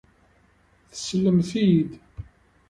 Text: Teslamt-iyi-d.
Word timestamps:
Teslamt-iyi-d. 0.91 1.91